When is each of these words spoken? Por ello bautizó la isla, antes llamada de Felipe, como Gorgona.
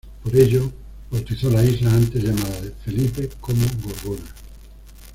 Por 0.23 0.35
ello 0.35 0.71
bautizó 1.11 1.51
la 1.51 1.63
isla, 1.63 1.93
antes 1.93 2.23
llamada 2.23 2.59
de 2.61 2.71
Felipe, 2.71 3.29
como 3.39 3.63
Gorgona. 3.83 4.33